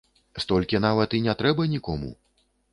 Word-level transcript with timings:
Столькі 0.43 0.81
нават 0.87 1.15
і 1.19 1.21
не 1.29 1.37
трэба 1.43 1.69
нікому! 1.77 2.13